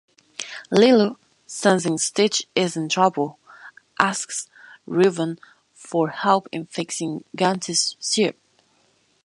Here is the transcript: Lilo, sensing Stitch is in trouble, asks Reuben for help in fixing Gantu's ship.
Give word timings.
Lilo, 0.71 1.19
sensing 1.45 1.99
Stitch 1.99 2.47
is 2.55 2.75
in 2.75 2.89
trouble, 2.89 3.37
asks 3.99 4.47
Reuben 4.87 5.37
for 5.75 6.09
help 6.09 6.47
in 6.51 6.65
fixing 6.65 7.23
Gantu's 7.37 7.97
ship. 8.01 8.35